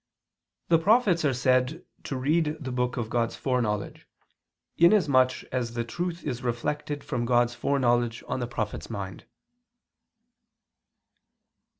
[0.69, 4.07] 1: The prophets are said to read the book of God's foreknowledge,
[4.75, 9.25] inasmuch as the truth is reflected from God's foreknowledge on the prophet's mind.